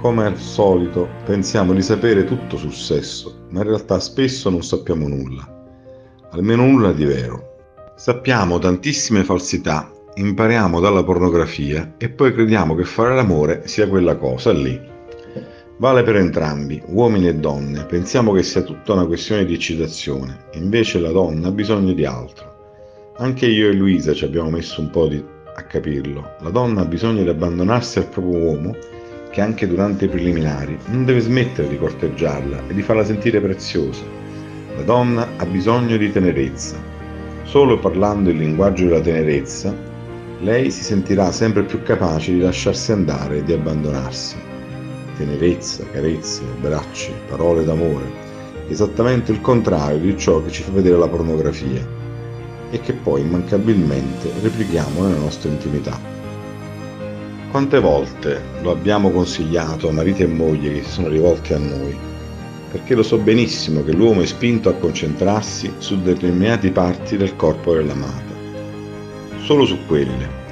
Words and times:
Come 0.00 0.26
al 0.26 0.36
solito 0.36 1.08
pensiamo 1.24 1.72
di 1.72 1.82
sapere 1.82 2.24
tutto 2.24 2.56
sul 2.56 2.74
sesso, 2.74 3.46
ma 3.50 3.60
in 3.60 3.68
realtà 3.68 3.98
spesso 3.98 4.50
non 4.50 4.62
sappiamo 4.62 5.08
nulla, 5.08 5.48
almeno 6.32 6.66
nulla 6.66 6.92
di 6.92 7.04
vero. 7.04 7.54
Sappiamo 7.96 8.58
tantissime 8.58 9.24
falsità, 9.24 9.90
impariamo 10.14 10.80
dalla 10.80 11.02
pornografia 11.02 11.94
e 11.96 12.10
poi 12.10 12.34
crediamo 12.34 12.74
che 12.74 12.84
fare 12.84 13.14
l'amore 13.14 13.62
sia 13.66 13.88
quella 13.88 14.16
cosa 14.16 14.52
lì 14.52 14.94
Vale 15.78 16.02
per 16.04 16.16
entrambi, 16.16 16.82
uomini 16.86 17.28
e 17.28 17.34
donne, 17.34 17.84
pensiamo 17.84 18.32
che 18.32 18.42
sia 18.42 18.62
tutta 18.62 18.94
una 18.94 19.04
questione 19.04 19.44
di 19.44 19.52
eccitazione, 19.52 20.44
invece 20.52 20.98
la 20.98 21.10
donna 21.10 21.48
ha 21.48 21.50
bisogno 21.50 21.92
di 21.92 22.06
altro. 22.06 22.54
Anche 23.18 23.44
io 23.44 23.68
e 23.68 23.74
Luisa 23.74 24.14
ci 24.14 24.24
abbiamo 24.24 24.48
messo 24.48 24.80
un 24.80 24.88
po' 24.88 25.06
di... 25.06 25.22
a 25.54 25.62
capirlo. 25.64 26.36
La 26.40 26.48
donna 26.48 26.80
ha 26.80 26.86
bisogno 26.86 27.22
di 27.22 27.28
abbandonarsi 27.28 27.98
al 27.98 28.06
proprio 28.06 28.38
uomo, 28.38 28.74
che 29.30 29.42
anche 29.42 29.66
durante 29.66 30.06
i 30.06 30.08
preliminari 30.08 30.78
non 30.86 31.04
deve 31.04 31.20
smettere 31.20 31.68
di 31.68 31.76
corteggiarla 31.76 32.68
e 32.68 32.72
di 32.72 32.80
farla 32.80 33.04
sentire 33.04 33.38
preziosa. 33.42 34.04
La 34.76 34.82
donna 34.82 35.28
ha 35.36 35.44
bisogno 35.44 35.98
di 35.98 36.10
tenerezza. 36.10 36.78
Solo 37.42 37.78
parlando 37.78 38.30
il 38.30 38.38
linguaggio 38.38 38.84
della 38.86 39.00
tenerezza, 39.02 39.76
lei 40.40 40.70
si 40.70 40.82
sentirà 40.82 41.30
sempre 41.32 41.64
più 41.64 41.82
capace 41.82 42.32
di 42.32 42.40
lasciarsi 42.40 42.92
andare 42.92 43.38
e 43.38 43.44
di 43.44 43.52
abbandonarsi 43.52 44.54
tenerezza, 45.16 45.84
carezze, 45.90 46.42
abbracci, 46.42 47.12
parole 47.28 47.64
d'amore, 47.64 48.24
esattamente 48.68 49.32
il 49.32 49.40
contrario 49.40 49.98
di 49.98 50.18
ciò 50.18 50.42
che 50.42 50.50
ci 50.50 50.62
fa 50.62 50.72
vedere 50.72 50.98
la 50.98 51.08
pornografia 51.08 51.86
e 52.70 52.80
che 52.80 52.92
poi 52.92 53.20
immancabilmente 53.20 54.30
replichiamo 54.42 55.02
nella 55.02 55.20
nostra 55.20 55.50
intimità. 55.50 55.98
Quante 57.50 57.80
volte 57.80 58.40
lo 58.60 58.70
abbiamo 58.70 59.10
consigliato 59.10 59.88
a 59.88 59.92
mariti 59.92 60.22
e 60.22 60.26
mogli 60.26 60.72
che 60.74 60.82
si 60.82 60.90
sono 60.90 61.08
rivolti 61.08 61.54
a 61.54 61.58
noi? 61.58 61.96
Perché 62.70 62.94
lo 62.94 63.02
so 63.02 63.16
benissimo 63.16 63.82
che 63.82 63.92
l'uomo 63.92 64.20
è 64.20 64.26
spinto 64.26 64.68
a 64.68 64.74
concentrarsi 64.74 65.72
su 65.78 66.02
determinate 66.02 66.70
parti 66.70 67.16
del 67.16 67.36
corpo 67.36 67.72
dell'amata, 67.72 68.34
solo 69.42 69.64
su 69.64 69.78
quelle, 69.86 70.44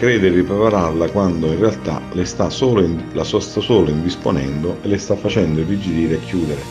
crede 0.00 0.30
di 0.30 0.36
ripararla 0.36 1.10
quando 1.10 1.48
in 1.48 1.58
realtà 1.58 2.00
sta 2.24 2.48
in, 2.80 3.10
la 3.12 3.22
sta 3.22 3.60
solo 3.60 3.90
indisponendo 3.90 4.78
e 4.80 4.88
le 4.88 4.96
sta 4.96 5.14
facendo 5.14 5.60
irrigidire 5.60 6.14
e 6.14 6.20
chiudere, 6.20 6.62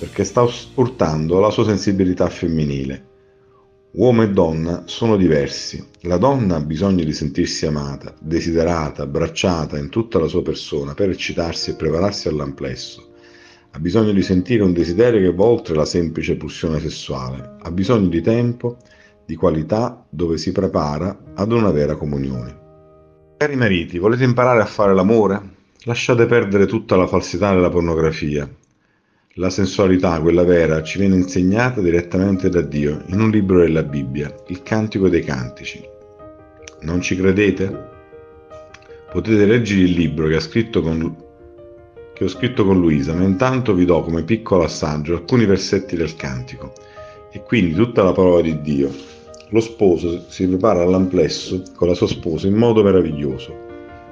perché 0.00 0.24
sta 0.24 0.44
urtando 0.74 1.38
la 1.38 1.50
sua 1.50 1.64
sensibilità 1.64 2.28
femminile. 2.28 3.04
Uomo 3.92 4.24
e 4.24 4.30
donna 4.30 4.82
sono 4.86 5.16
diversi. 5.16 5.86
La 6.00 6.16
donna 6.16 6.56
ha 6.56 6.60
bisogno 6.60 7.04
di 7.04 7.12
sentirsi 7.12 7.66
amata, 7.66 8.12
desiderata, 8.18 9.04
abbracciata 9.04 9.78
in 9.78 9.88
tutta 9.88 10.18
la 10.18 10.26
sua 10.26 10.42
persona 10.42 10.92
per 10.92 11.10
eccitarsi 11.10 11.70
e 11.70 11.74
prepararsi 11.74 12.26
all'amplesso. 12.26 13.10
Ha 13.70 13.78
bisogno 13.78 14.10
di 14.10 14.22
sentire 14.22 14.64
un 14.64 14.72
desiderio 14.72 15.20
che 15.20 15.36
va 15.36 15.44
oltre 15.44 15.76
la 15.76 15.84
semplice 15.84 16.34
pulsione 16.34 16.80
sessuale. 16.80 17.58
Ha 17.60 17.70
bisogno 17.70 18.08
di 18.08 18.22
tempo 18.22 18.78
di 19.26 19.34
qualità 19.34 20.06
dove 20.08 20.38
si 20.38 20.52
prepara 20.52 21.32
ad 21.34 21.50
una 21.50 21.70
vera 21.70 21.96
comunione. 21.96 22.64
Cari 23.36 23.56
mariti, 23.56 23.98
volete 23.98 24.24
imparare 24.24 24.62
a 24.62 24.66
fare 24.66 24.94
l'amore? 24.94 25.54
Lasciate 25.82 26.26
perdere 26.26 26.66
tutta 26.66 26.96
la 26.96 27.06
falsità 27.06 27.52
della 27.52 27.68
pornografia. 27.68 28.48
La 29.34 29.50
sensualità, 29.50 30.18
quella 30.20 30.44
vera, 30.44 30.82
ci 30.82 30.98
viene 30.98 31.16
insegnata 31.16 31.80
direttamente 31.80 32.48
da 32.48 32.62
Dio 32.62 33.02
in 33.08 33.20
un 33.20 33.30
libro 33.30 33.58
della 33.58 33.82
Bibbia, 33.82 34.34
il 34.46 34.62
Cantico 34.62 35.08
dei 35.08 35.22
Cantici. 35.22 35.84
Non 36.82 37.02
ci 37.02 37.16
credete? 37.16 37.94
Potete 39.12 39.44
leggere 39.44 39.82
il 39.82 39.92
libro 39.92 40.28
che, 40.28 40.70
con, 40.70 41.16
che 42.14 42.24
ho 42.24 42.28
scritto 42.28 42.64
con 42.64 42.80
Luisa, 42.80 43.12
ma 43.12 43.24
intanto 43.24 43.74
vi 43.74 43.84
do 43.84 44.02
come 44.02 44.22
piccolo 44.22 44.64
assaggio 44.64 45.14
alcuni 45.14 45.44
versetti 45.44 45.96
del 45.96 46.16
Cantico 46.16 46.72
e 47.30 47.42
quindi 47.42 47.74
tutta 47.74 48.02
la 48.02 48.12
parola 48.12 48.40
di 48.40 48.60
Dio 48.62 48.90
lo 49.50 49.60
sposo 49.60 50.24
si 50.28 50.48
prepara 50.48 50.82
all'amplesso 50.82 51.62
con 51.76 51.86
la 51.86 51.94
sua 51.94 52.08
sposa 52.08 52.48
in 52.48 52.54
modo 52.54 52.82
meraviglioso. 52.82 53.64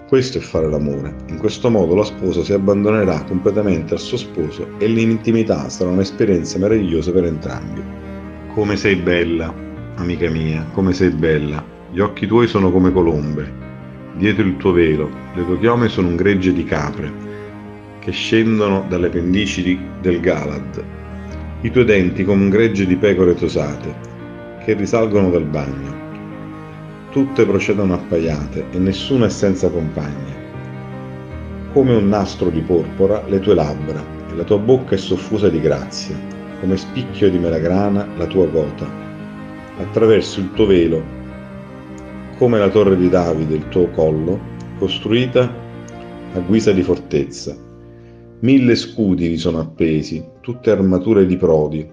Questo 0.06 0.39
è 0.39 0.41
fare 0.41 0.69
l'amore. 0.69 1.12
In 1.28 1.39
questo 1.39 1.71
modo 1.71 1.97
la 1.97 2.05
sposa 2.05 2.45
si 2.45 2.53
abbandonerà 2.53 3.25
completamente 3.25 3.95
al 3.95 4.00
suo 4.00 4.17
sposo 4.17 4.69
e 4.78 4.87
l'intimità 4.87 5.69
sarà 5.69 5.91
un'esperienza 5.91 6.59
meravigliosa 6.59 7.11
per 7.11 7.25
entrambi. 7.25 7.83
Come 8.55 8.77
sei 8.77 8.95
bella, 8.95 9.53
amica 9.97 10.31
mia, 10.31 10.65
come 10.72 10.93
sei 10.93 11.11
bella. 11.11 11.65
Gli 11.91 11.99
occhi 11.99 12.28
tuoi 12.28 12.47
sono 12.47 12.71
come 12.71 12.93
colombe. 12.93 13.62
Dietro 14.16 14.45
il 14.47 14.56
tuo 14.59 14.71
velo, 14.71 15.11
le 15.34 15.45
tue 15.45 15.59
chiome 15.59 15.89
sono 15.89 16.09
un 16.09 16.16
gregge 16.16 16.53
di 16.53 16.62
capre 16.62 17.22
che 17.99 18.12
scendono 18.12 18.84
dalle 18.89 19.09
pendici 19.09 19.77
del 20.01 20.21
Galad. 20.21 20.84
I 21.62 21.71
tuoi 21.71 21.84
denti 21.84 22.22
come 22.22 22.45
un 22.45 22.51
gregge 22.51 22.87
di 22.87 22.95
pecore 22.95 23.34
tosate 23.34 24.12
che 24.65 24.75
risalgono 24.75 25.31
dal 25.31 25.45
bagno. 25.45 26.03
Tutte 27.11 27.47
procedono 27.47 27.95
appaiate 27.95 28.67
e 28.71 28.79
nessuna 28.79 29.27
è 29.27 29.31
senza 29.31 29.71
compagna. 29.71 30.43
Come 31.73 31.95
un 31.95 32.09
nastro 32.09 32.51
di 32.51 32.61
porpora 32.61 33.23
le 33.27 33.41
tue 33.41 33.55
labbra 33.55 34.03
e 34.31 34.35
la 34.35 34.45
tua 34.45 34.59
bocca 34.59 34.95
è 34.95 34.99
soffusa 34.99 35.49
di 35.49 35.61
grazia, 35.61 36.17
come 36.61 36.77
spicchio 36.77 37.31
di 37.31 37.39
melagrana 37.39 38.09
la 38.17 38.27
tua 38.27 38.47
gota. 38.47 38.87
Attraverso 39.79 40.41
il 40.41 40.51
tuo 40.53 40.67
velo, 40.67 41.03
come 42.39 42.59
la 42.59 42.69
torre 42.69 42.97
di 42.97 43.09
Davide 43.09 43.55
il 43.55 43.69
tuo 43.69 43.89
collo, 43.91 44.41
costruita 44.79 45.63
a 46.33 46.39
guisa 46.41 46.73
di 46.73 46.83
fortezza. 46.83 47.57
Mille 48.41 48.75
scudi 48.75 49.29
vi 49.29 49.37
sono 49.37 49.61
appesi, 49.61 50.25
tutte 50.41 50.71
armature 50.71 51.27
di 51.27 51.37
prodi, 51.37 51.89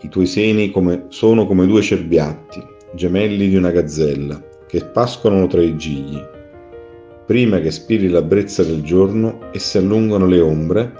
i 0.00 0.08
tuoi 0.08 0.26
seni 0.26 0.70
come, 0.70 1.06
sono 1.08 1.46
come 1.46 1.66
due 1.66 1.82
cerbiatti, 1.82 2.62
gemelli 2.94 3.48
di 3.48 3.56
una 3.56 3.70
gazzella, 3.70 4.40
che 4.66 4.84
pascolano 4.84 5.46
tra 5.46 5.62
i 5.62 5.76
gigli. 5.76 6.20
Prima 7.26 7.60
che 7.60 7.70
spiri 7.70 8.08
la 8.08 8.22
brezza 8.22 8.62
del 8.62 8.82
giorno 8.82 9.50
e 9.52 9.58
si 9.58 9.78
allungano 9.78 10.26
le 10.26 10.40
ombre, 10.40 10.92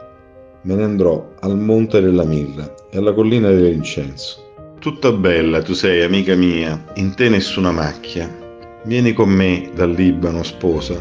me 0.63 0.75
ne 0.75 0.83
andrò 0.83 1.35
al 1.41 1.57
monte 1.57 2.01
della 2.01 2.25
mirra 2.25 2.75
e 2.91 2.99
alla 2.99 3.15
collina 3.15 3.51
dell'incenso. 3.51 4.47
Tutta 4.81 5.13
bella 5.13 5.63
tu 5.63 5.73
sei, 5.73 6.03
amica 6.03 6.35
mia, 6.35 6.85
in 6.95 7.15
te 7.15 7.29
nessuna 7.29 7.71
macchia. 7.71 8.29
Vieni 8.85 9.13
con 9.13 9.29
me 9.29 9.71
dal 9.75 9.91
Libano, 9.91 10.43
sposa, 10.43 10.95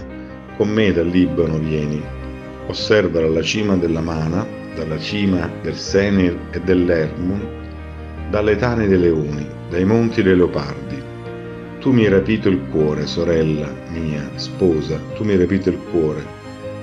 con 0.55 0.69
me 0.69 0.91
dal 0.91 1.07
Libano 1.07 1.57
vieni. 1.57 2.01
Osserva 2.67 3.21
dalla 3.21 3.41
cima 3.41 3.75
della 3.75 4.01
Mana, 4.01 4.45
dalla 4.75 4.97
cima 4.97 5.49
del 5.61 5.75
Senir 5.75 6.37
e 6.51 6.59
dell'Ermon, 6.61 7.66
dalle 8.29 8.57
tane 8.57 8.87
dei 8.87 8.99
leoni, 8.99 9.47
dai 9.69 9.85
monti 9.85 10.21
dei 10.21 10.35
leopardi. 10.35 11.01
Tu 11.79 11.91
mi 11.91 12.03
hai 12.03 12.09
rapito 12.11 12.49
il 12.49 12.61
cuore, 12.69 13.07
sorella 13.07 13.71
mia, 13.91 14.29
sposa, 14.35 14.99
tu 15.15 15.23
mi 15.23 15.31
hai 15.31 15.37
rapito 15.37 15.69
il 15.69 15.79
cuore, 15.91 16.25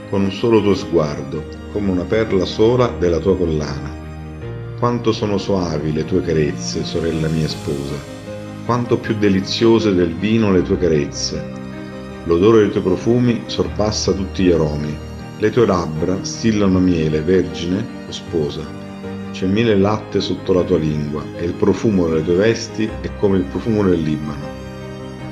con 0.08 0.22
un 0.22 0.32
solo 0.32 0.62
tuo 0.62 0.74
sguardo, 0.74 1.44
come 1.72 1.90
una 1.90 2.04
perla 2.04 2.46
sola 2.46 2.88
della 2.98 3.18
tua 3.18 3.36
collana. 3.36 4.02
Quanto 4.78 5.12
sono 5.12 5.36
soavi 5.36 5.92
le 5.92 6.04
tue 6.04 6.22
carezze, 6.22 6.84
sorella 6.84 7.28
mia 7.28 7.48
sposa, 7.48 7.96
quanto 8.64 8.96
più 8.96 9.14
deliziose 9.18 9.94
del 9.94 10.14
vino 10.14 10.50
le 10.50 10.62
tue 10.62 10.78
carezze. 10.78 11.62
L'odore 12.24 12.60
dei 12.60 12.70
tuoi 12.70 12.82
profumi 12.82 13.42
sorpassa 13.46 14.12
tutti 14.12 14.44
gli 14.44 14.50
aromi. 14.50 14.96
Le 15.38 15.50
tue 15.50 15.66
labbra 15.66 16.16
stillano 16.22 16.78
miele, 16.78 17.20
vergine 17.20 17.84
o 18.08 18.12
sposa. 18.12 18.83
C'è 19.34 19.46
miele 19.46 19.76
latte 19.76 20.20
sotto 20.20 20.52
la 20.52 20.62
tua 20.62 20.78
lingua 20.78 21.24
e 21.36 21.44
il 21.44 21.54
profumo 21.54 22.06
delle 22.06 22.22
tue 22.22 22.36
vesti 22.36 22.88
è 23.00 23.10
come 23.16 23.38
il 23.38 23.42
profumo 23.42 23.82
del 23.82 24.00
Libano. 24.00 24.46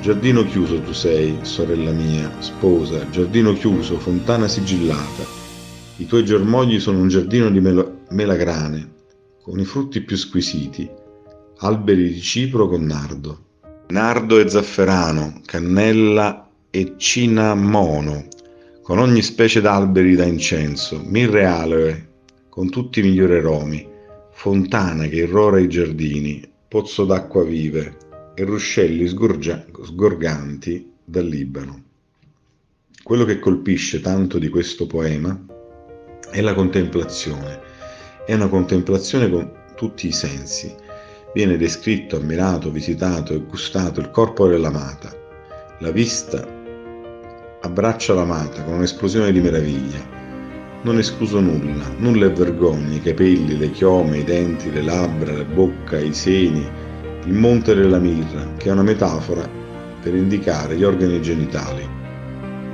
Giardino 0.00 0.44
chiuso 0.44 0.80
tu 0.80 0.92
sei, 0.92 1.38
sorella 1.42 1.92
mia, 1.92 2.28
sposa, 2.40 3.08
giardino 3.10 3.52
chiuso, 3.52 4.00
fontana 4.00 4.48
sigillata. 4.48 5.22
I 5.98 6.06
tuoi 6.06 6.24
germogli 6.24 6.80
sono 6.80 6.98
un 6.98 7.06
giardino 7.06 7.48
di 7.48 7.60
mel- 7.60 7.98
melagrane, 8.08 8.92
con 9.40 9.60
i 9.60 9.64
frutti 9.64 10.00
più 10.00 10.16
squisiti, 10.16 10.90
alberi 11.58 12.12
di 12.12 12.20
cipro 12.20 12.66
con 12.66 12.82
nardo, 12.84 13.38
nardo 13.86 14.40
e 14.40 14.48
zafferano, 14.48 15.42
cannella 15.46 16.48
e 16.70 16.94
cinnamono, 16.96 18.26
con 18.82 18.98
ogni 18.98 19.22
specie 19.22 19.60
d'alberi 19.60 20.16
da 20.16 20.24
incenso, 20.24 21.00
mirre 21.04 21.46
aloe, 21.46 22.08
con 22.48 22.68
tutti 22.68 22.98
i 22.98 23.04
migliori 23.04 23.36
aromi, 23.36 23.90
fontana 24.32 25.06
che 25.06 25.16
irrora 25.16 25.60
i 25.60 25.68
giardini, 25.68 26.42
pozzo 26.68 27.04
d'acqua 27.04 27.44
vive 27.44 27.96
e 28.34 28.44
ruscelli 28.44 29.06
sgorgia- 29.06 29.64
sgorganti 29.82 30.90
dal 31.04 31.26
Libano. 31.26 31.84
Quello 33.02 33.24
che 33.24 33.38
colpisce 33.38 34.00
tanto 34.00 34.38
di 34.38 34.48
questo 34.48 34.86
poema 34.86 35.38
è 36.30 36.40
la 36.40 36.54
contemplazione 36.54 37.70
è 38.24 38.34
una 38.34 38.48
contemplazione 38.48 39.28
con 39.28 39.50
tutti 39.74 40.06
i 40.06 40.12
sensi. 40.12 40.72
Viene 41.34 41.56
descritto, 41.56 42.16
ammirato, 42.16 42.70
visitato 42.70 43.34
e 43.34 43.40
gustato 43.40 44.00
il 44.00 44.10
corpo 44.10 44.46
dell'amata. 44.46 45.12
La 45.80 45.90
vista 45.90 46.46
abbraccia 47.62 48.14
l'amata 48.14 48.62
con 48.62 48.74
un'esplosione 48.74 49.32
di 49.32 49.40
meraviglia. 49.40 50.21
Non 50.84 50.98
escluso 50.98 51.38
nulla, 51.38 51.84
nulla 51.98 52.26
è 52.26 52.32
vergogna, 52.32 52.96
i 52.96 53.00
capelli, 53.00 53.56
le 53.56 53.70
chiome, 53.70 54.18
i 54.18 54.24
denti, 54.24 54.68
le 54.72 54.82
labbra, 54.82 55.32
la 55.32 55.44
bocca, 55.44 55.96
i 56.00 56.12
seni, 56.12 56.68
il 57.24 57.34
monte 57.34 57.72
della 57.72 58.00
mirra, 58.00 58.48
che 58.56 58.68
è 58.68 58.72
una 58.72 58.82
metafora 58.82 59.48
per 60.02 60.12
indicare 60.12 60.74
gli 60.76 60.82
organi 60.82 61.22
genitali. 61.22 61.88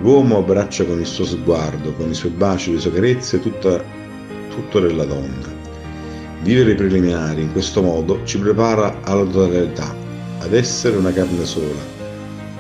L'uomo 0.00 0.38
abbraccia 0.38 0.87
con 0.87 1.00
il 1.00 1.06
suo 1.06 1.26
sguardo, 1.26 1.93
con 1.93 2.08
i 2.08 2.14
suoi 2.14 2.31
baci, 2.31 2.72
le 2.72 2.81
sue 2.81 2.93
carezze, 2.93 3.40
tutta 3.40 3.84
tutto 4.49 4.81
della 4.81 5.04
donna. 5.04 5.46
Vivere 6.43 6.72
i 6.72 6.76
preliminari 6.76 7.43
in 7.43 7.52
questo 7.52 7.82
modo 7.82 8.20
ci 8.25 8.38
prepara 8.38 9.00
alla 9.02 9.25
totalità, 9.25 9.94
ad 10.38 10.54
essere 10.54 10.96
una 10.96 11.12
carne 11.12 11.44
sola. 11.44 11.96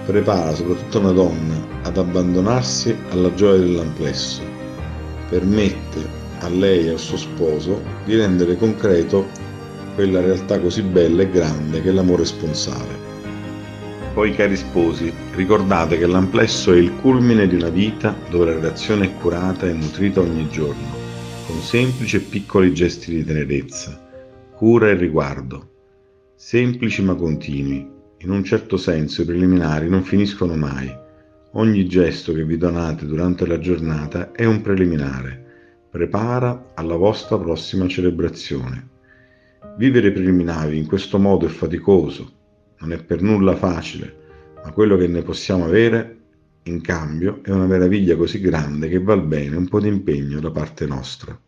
Prepara 0.04 0.54
soprattutto 0.54 0.98
una 0.98 1.12
donna 1.12 1.54
ad 1.84 1.96
abbandonarsi 1.96 2.94
alla 3.08 3.32
gioia 3.32 3.60
dell'amplesso. 3.60 4.57
Permette 5.28 6.26
a 6.40 6.48
lei 6.48 6.86
e 6.86 6.90
al 6.90 6.98
suo 6.98 7.16
sposo 7.16 7.82
di 8.04 8.16
rendere 8.16 8.56
concreto 8.56 9.26
quella 9.94 10.20
realtà 10.20 10.60
così 10.60 10.82
bella 10.82 11.22
e 11.22 11.30
grande 11.30 11.82
che 11.82 11.88
è 11.88 11.92
l'amore 11.92 12.24
sponsale. 12.24 13.06
Poi, 14.14 14.34
cari 14.34 14.56
sposi, 14.56 15.12
ricordate 15.34 15.98
che 15.98 16.06
l'amplesso 16.06 16.72
è 16.72 16.76
il 16.76 16.94
culmine 16.96 17.46
di 17.46 17.54
una 17.54 17.68
vita 17.68 18.16
dove 18.30 18.46
la 18.46 18.54
relazione 18.54 19.06
è 19.06 19.14
curata 19.20 19.66
e 19.66 19.72
nutrita 19.72 20.20
ogni 20.20 20.48
giorno 20.48 20.98
con 21.48 21.62
semplici 21.62 22.16
e 22.16 22.20
piccoli 22.20 22.74
gesti 22.74 23.10
di 23.10 23.24
tenerezza, 23.24 23.98
cura 24.54 24.90
e 24.90 24.94
riguardo, 24.94 25.70
semplici 26.34 27.02
ma 27.02 27.14
continui. 27.14 27.88
In 28.18 28.30
un 28.30 28.44
certo 28.44 28.76
senso 28.76 29.22
i 29.22 29.24
preliminari 29.24 29.88
non 29.88 30.02
finiscono 30.02 30.54
mai. 30.56 30.94
Ogni 31.52 31.86
gesto 31.86 32.34
che 32.34 32.44
vi 32.44 32.58
donate 32.58 33.06
durante 33.06 33.46
la 33.46 33.58
giornata 33.58 34.32
è 34.32 34.44
un 34.44 34.60
preliminare, 34.60 35.86
prepara 35.90 36.72
alla 36.74 36.96
vostra 36.96 37.38
prossima 37.38 37.88
celebrazione. 37.88 38.88
Vivere 39.78 40.12
preliminari 40.12 40.76
in 40.76 40.86
questo 40.86 41.18
modo 41.18 41.46
è 41.46 41.48
faticoso, 41.48 42.32
non 42.80 42.92
è 42.92 43.02
per 43.02 43.22
nulla 43.22 43.56
facile, 43.56 44.14
ma 44.62 44.72
quello 44.72 44.98
che 44.98 45.06
ne 45.06 45.22
possiamo 45.22 45.64
avere 45.64 46.16
in 46.64 46.82
cambio 46.82 47.40
è 47.42 47.50
una 47.50 47.66
meraviglia 47.66 48.14
così 48.14 48.40
grande 48.40 48.88
che 48.88 49.00
val 49.00 49.24
bene 49.24 49.56
un 49.56 49.68
po' 49.68 49.80
di 49.80 49.88
impegno 49.88 50.40
da 50.40 50.50
parte 50.50 50.84
nostra. 50.84 51.47